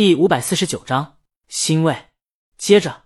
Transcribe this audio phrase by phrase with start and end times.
[0.00, 1.18] 第五百四十九章
[1.48, 2.06] 欣慰。
[2.56, 3.04] 接着，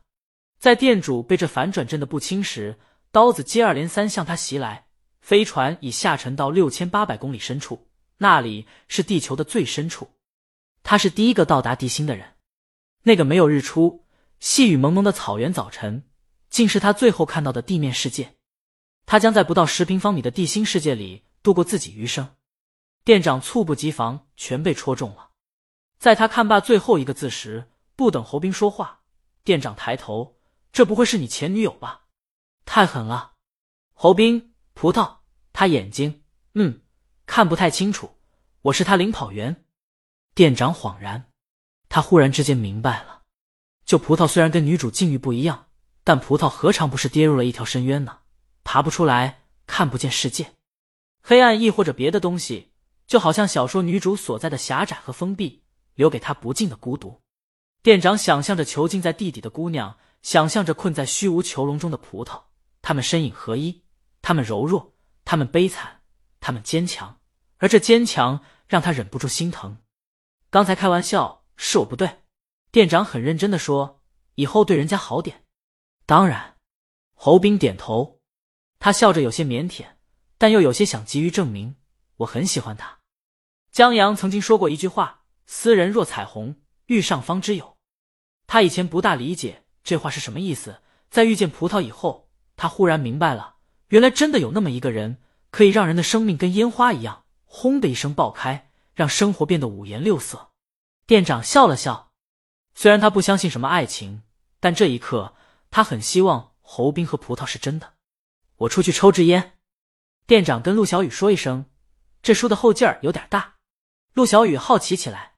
[0.61, 2.79] 在店主被这反转震得不轻时，
[3.11, 4.87] 刀子接二连三向他袭来。
[5.21, 10.11] 飞船已下沉到六千八百公里深处，那里是地球的最深处。
[10.85, 12.37] 他是第一个到达地心的人。
[13.03, 14.07] 那个没有日出、
[14.39, 16.05] 细雨蒙蒙的草原早晨，
[16.49, 18.37] 竟是他最后看到的地面世界。
[19.05, 22.37] 他将在不到十平方米的地心世界里度过自己余生。
[23.05, 25.31] 店长猝不及防，全被戳中了。
[26.05, 29.01] 在他看罢最后一个字时，不等侯斌说话，
[29.43, 30.37] 店长抬头
[30.71, 32.03] ：“这不会是你前女友吧？
[32.67, 33.33] 太狠了！”
[33.97, 35.21] 侯斌，葡萄，
[35.55, 36.83] 他眼睛，嗯，
[37.25, 38.19] 看不太清楚。
[38.61, 39.65] 我是他领跑员。
[40.35, 41.31] 店长恍然，
[41.89, 43.23] 他忽然之间明白了：
[43.87, 45.69] 就葡萄虽然跟女主境遇不一样，
[46.05, 48.19] 但葡萄何尝不是跌入了一条深渊呢？
[48.63, 50.53] 爬不出来，看不见世界，
[51.23, 52.73] 黑暗亦或者别的东西，
[53.07, 55.64] 就好像小说女主所在的狭窄和封闭。
[55.95, 57.23] 留给他不尽的孤独。
[57.83, 62.45] 店长想象着囚禁在地底的姑娘，想象着困在虚无囚笼中的葡萄，
[62.81, 63.83] 他们身影合一，
[64.23, 66.01] 他们柔弱，他们悲惨，
[66.41, 67.21] 他们坚强，
[67.59, 69.77] 而这坚强让他忍不住心疼。
[70.49, 72.23] 刚才开玩笑，是我不对。
[72.71, 74.01] 店长很认真的说
[74.37, 75.45] ：“以后对人家好点。”
[76.07, 76.57] 当然，
[77.13, 78.21] 侯斌点头，
[78.79, 79.85] 他笑着有些腼腆，
[80.39, 81.77] 但又有些想急于证明
[82.17, 83.01] 我很喜欢他。
[83.71, 85.24] 江阳曾经说过一句话。
[85.47, 86.57] 斯人若彩虹，
[86.87, 87.77] 遇上方知有。
[88.47, 93.57] 他以前不大理解这话是什么意思，在遇见葡萄以后，他忽然明白了，
[93.89, 95.19] 原来真的有那么一个人，
[95.51, 100.51] 可以让人的生命跟烟花一样，轰的一声爆开，让生活变得五颜六色。
[101.07, 102.13] 店长笑了笑，
[102.75, 104.23] 虽然他不相信什么爱情，
[104.61, 105.35] 但这一刻
[105.71, 107.95] 他很希望侯斌和葡萄是真的。
[108.57, 109.59] 我出去抽支烟。
[110.27, 111.67] 店长跟陆小雨说一声，
[112.23, 113.57] 这书的后劲儿有点大。
[114.15, 115.34] 陆小雨好奇起来。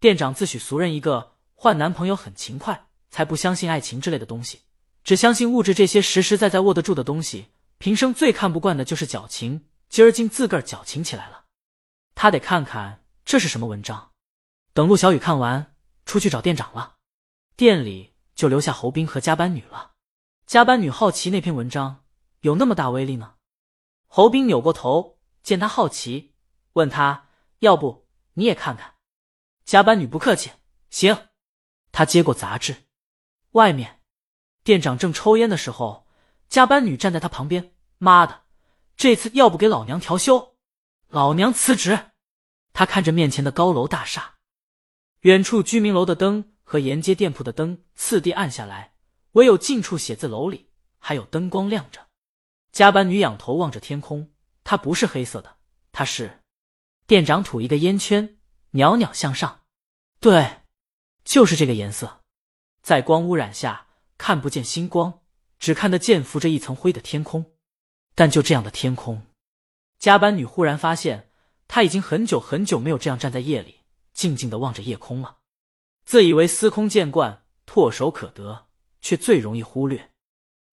[0.00, 4.62] 店长自诩俗人一个，换男朋友很勤快，才不相信爱情之类的东西，
[5.04, 7.48] 只相信物质这些实实在在握得住的东西。
[7.76, 11.44] 平生最看不惯的就是矫情，今儿竟自个儿矫情起来了。
[12.14, 14.12] 他得看看这是什么文章。
[14.72, 15.74] 等陆小雨看完，
[16.06, 16.94] 出去找店长了。
[17.54, 19.92] 店里就留下侯斌和加班女了。
[20.46, 22.04] 加班女好奇那篇文章
[22.40, 23.34] 有那么大威力呢？
[24.06, 26.32] 侯斌扭过头，见他好奇，
[26.72, 28.94] 问他要不你也看看。
[29.70, 30.50] 加班女不客气，
[30.90, 31.28] 行。
[31.92, 32.74] 他接过杂志，
[33.52, 34.00] 外面
[34.64, 36.08] 店长正抽烟的时候，
[36.48, 37.72] 加班女站在他旁边。
[37.98, 38.42] 妈的，
[38.96, 40.56] 这次要不给老娘调休，
[41.06, 42.10] 老娘辞职。
[42.72, 44.38] 他看着面前的高楼大厦，
[45.20, 48.94] 远处居民楼的灯和沿街店铺的灯次第暗下来，
[49.34, 52.08] 唯有近处写字楼里还有灯光亮着。
[52.72, 54.32] 加班女仰头望着天空，
[54.64, 55.58] 它不是黑色的，
[55.92, 56.42] 它是……
[57.06, 58.36] 店长吐一个烟圈，
[58.72, 59.59] 袅袅向上。
[60.20, 60.60] 对，
[61.24, 62.20] 就是这个颜色，
[62.82, 63.86] 在光污染下
[64.18, 65.22] 看不见星光，
[65.58, 67.52] 只看得见浮着一层灰的天空。
[68.14, 69.22] 但就这样的天空，
[69.98, 71.30] 加班女忽然发现，
[71.66, 73.80] 她已经很久很久没有这样站在夜里，
[74.12, 75.38] 静静的望着夜空了。
[76.04, 78.66] 自以为司空见惯、唾手可得，
[79.00, 80.10] 却最容易忽略。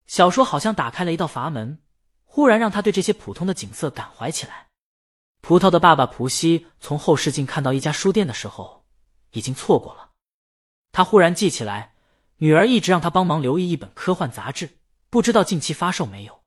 [0.08, 1.82] 小说好像打开了一道阀门，
[2.26, 4.68] 忽然让他对这些普通的景色感怀起来。
[5.40, 8.77] 葡萄的爸爸蒲西从后视镜看到一家书店的时候。
[9.32, 10.12] 已经错过了，
[10.92, 11.94] 他忽然记起来，
[12.38, 14.78] 女儿一直让他帮忙留意一本科幻杂志，
[15.10, 16.42] 不知道近期发售没有。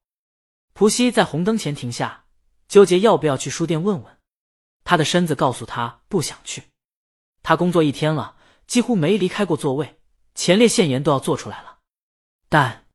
[0.72, 2.24] 蒲西在红灯前停下，
[2.68, 4.18] 纠结要不要去书店问问。
[4.82, 6.64] 他的身子告诉他不想去。
[7.42, 8.36] 他工作一天了，
[8.66, 10.00] 几乎没离开过座位，
[10.34, 11.78] 前列腺炎都要做出来了。
[12.48, 12.86] 但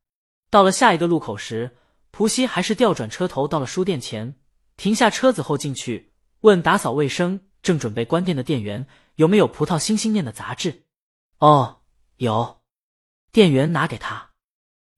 [0.50, 1.76] 到了下一个路口时，
[2.10, 4.34] 蒲西还是调转车头到了书店前，
[4.76, 7.40] 停下车子后进去问打扫卫生。
[7.62, 8.86] 正准备关店的店员
[9.16, 10.84] 有没有葡萄心心念的杂志？
[11.38, 11.82] 哦，
[12.16, 12.62] 有。
[13.32, 14.30] 店员拿给他。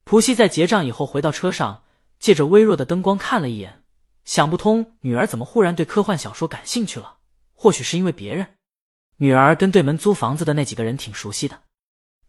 [0.05, 1.85] 蒲西在结账以后回到车上，
[2.19, 3.85] 借着微弱的灯光看了一眼，
[4.25, 7.19] 想不通女儿怎么忽然对科幻小说感兴趣了。
[7.55, 8.57] 或许是因为别人。
[9.17, 11.63] 女儿跟对门租房子的那几个人挺熟悉的，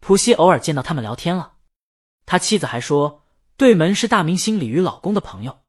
[0.00, 1.54] 蒲西偶尔见到他们聊天了。
[2.26, 3.24] 他妻子还说，
[3.56, 5.60] 对门是大明星李鱼老公的朋友。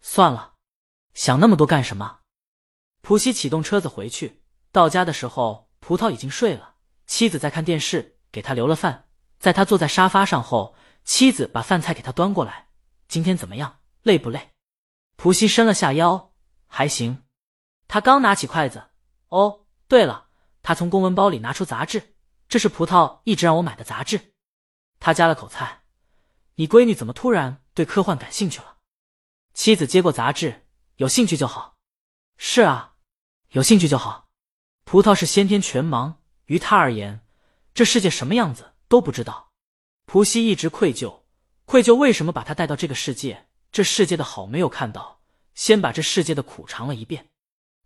[0.00, 0.54] 算了，
[1.14, 2.20] 想那么多干什么？
[3.00, 6.74] 普西启动车子回去，到家的时候，葡萄已经睡了。
[7.06, 9.08] 妻子在看电视，给他留了饭。
[9.38, 10.74] 在他坐在沙发上后，
[11.04, 12.68] 妻子把饭菜给他端过来。
[13.08, 13.80] 今天怎么样？
[14.02, 14.50] 累不累？
[15.16, 16.34] 普西伸了下腰，
[16.66, 17.24] 还行。
[17.86, 18.90] 他刚拿起筷子。
[19.28, 20.28] 哦，对了，
[20.62, 22.14] 他从公文包里拿出杂志，
[22.48, 24.34] 这是葡萄一直让我买的杂志。
[25.00, 25.84] 他夹了口菜。
[26.56, 28.76] 你闺女怎么突然对科幻感兴趣了？
[29.54, 30.66] 妻子接过杂志，
[30.96, 31.76] 有兴趣就好。
[32.36, 32.96] 是啊。
[33.50, 34.27] 有兴趣就好。
[34.90, 36.14] 葡萄是先天全盲，
[36.46, 37.20] 于他而言，
[37.74, 39.50] 这世界什么样子都不知道。
[40.06, 41.24] 蒲西一直愧疚，
[41.66, 43.48] 愧疚为什么把他带到这个世界？
[43.70, 45.20] 这世界的好没有看到，
[45.54, 47.28] 先把这世界的苦尝了一遍。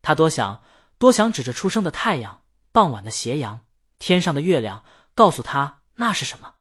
[0.00, 0.62] 他多想，
[0.96, 3.62] 多想指着初升的太阳、傍晚的斜阳、
[3.98, 4.84] 天上的月亮，
[5.16, 6.54] 告诉他那是什么。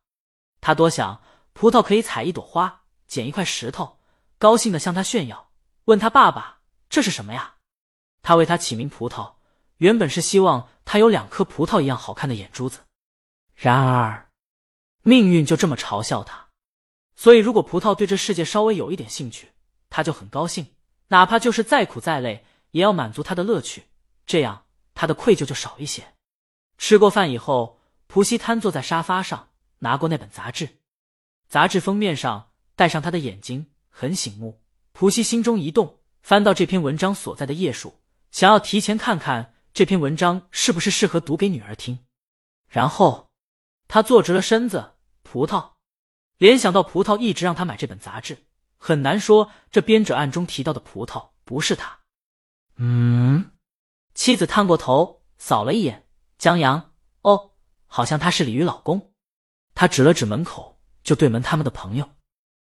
[0.60, 1.22] 他多想，
[1.54, 4.00] 葡萄可以采一朵花，捡一块石头，
[4.40, 5.52] 高兴的向他炫耀，
[5.86, 7.58] 问他爸爸这是什么呀？
[8.24, 9.34] 他为他起名葡萄，
[9.82, 12.82] 原本是希望他有两颗葡萄一样好看的眼珠子。
[13.56, 14.30] 然而，
[15.02, 16.50] 命运就这么嘲笑他。
[17.16, 19.50] 所以，如果葡萄对这世界稍微有一点兴趣，
[19.90, 20.68] 他就很高兴，
[21.08, 23.86] 哪怕就是再苦再累，也要满足他的乐趣。
[24.28, 26.14] 这样，他的愧疚就少一些。
[26.78, 29.50] 吃过饭以后，蒲西瘫坐在沙发上，
[29.80, 30.78] 拿过那本杂志，
[31.50, 34.62] 杂志封面上戴上他的眼睛，很醒目。
[34.92, 37.96] 蒲西心中一动，翻到这篇文章所在的页数，
[38.30, 42.00] 想要提前看看这篇文章是不是适合读给女儿听。
[42.68, 43.32] 然后，
[43.88, 44.94] 他坐直了身子。
[45.24, 45.72] 葡萄。
[46.38, 48.46] 联想到葡萄一直让他买这本杂志，
[48.76, 52.00] 很难说这编者案中提到的葡萄不是他。
[52.76, 53.52] 嗯，
[54.14, 56.06] 妻子探过头扫了一眼
[56.38, 56.92] 江阳，
[57.22, 57.52] 哦，
[57.86, 59.14] 好像他是鲤鱼老公。
[59.74, 62.10] 他指了指门口，就对门他们的朋友。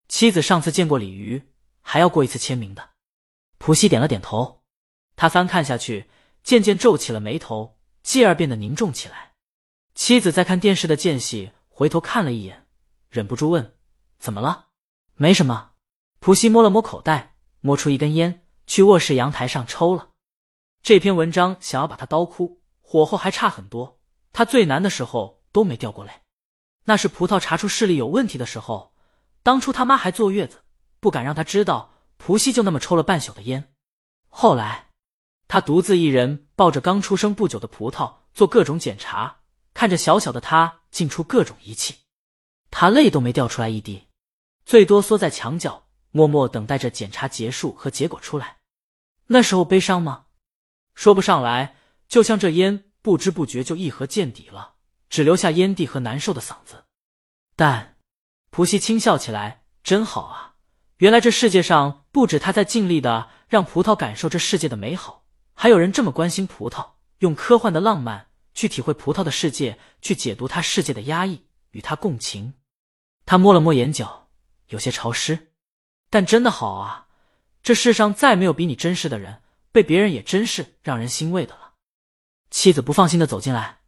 [0.09, 2.91] 妻子上次见过鲤鱼，还要过一次签名的。
[3.59, 4.65] 蒲西点了点头，
[5.15, 6.11] 他翻看下去，
[6.49, 9.35] 渐渐皱起了眉头，继而变得凝重起来。
[9.95, 12.67] 妻子在看电视的间隙回头看了一眼。
[13.11, 13.77] 忍不住问
[14.19, 14.69] ：“怎么了
[15.15, 15.73] ？”“没什么。”
[16.21, 20.12] 蒲西摸了摸口袋，摸出一根烟，去卧室阳台上抽了。
[20.83, 24.00] 这篇文章想要把他刀哭，火候还差很多。
[24.33, 26.23] 他最难的时候都没掉过泪，
[26.87, 28.95] 那是葡萄查出视力有问题的时候。
[29.43, 30.62] 当初他妈还坐月子，
[30.99, 33.75] 不敢让他知道，蒲西就那么抽了半宿的烟。
[34.31, 34.88] 后来，
[35.49, 39.39] 他独自一人抱着刚出生不久的葡萄做各种检查，
[39.75, 41.97] 看着小小的他进出各种仪器。
[42.71, 44.09] 他泪都没掉出来一滴，
[44.67, 48.59] 最多缩在墙角，默默等待着检查结束和结果出来。
[49.29, 50.27] 那时候悲伤吗？
[50.95, 51.77] 说不上来，
[52.09, 54.75] 就像这烟不知不觉就一盒见底了，
[55.09, 56.85] 只留下烟蒂和难受的嗓子。
[57.56, 57.97] 但
[58.50, 60.56] 蒲西轻笑起来，真好啊！
[60.99, 65.25] 原来这世界上不止他在尽力的让葡萄感受这世界的美好，
[65.60, 72.55] 还有人这么关心葡萄，用科幻的浪漫去体会葡萄的世界，去解读他世界的压抑，与他共情。
[73.26, 74.28] 他摸了摸眼角，
[74.69, 75.49] 有些潮湿，
[76.10, 77.08] 但真的好啊！
[77.60, 81.75] 这世上再没有比你珍视的人，被别人也珍视，让人欣慰的了。
[82.50, 83.81] 妻子不放心的走进来：“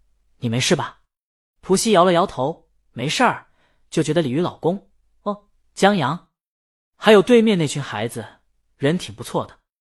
[0.42, 1.02] 你没事吧？”
[1.62, 3.46] 蒲西摇了摇头：“没事儿，
[3.88, 4.90] 就觉得鲤鱼老公
[5.22, 5.44] 哦，
[5.76, 6.30] 江阳，
[6.96, 8.26] 还有对面那群孩子，
[8.76, 9.58] 人挺不错的。”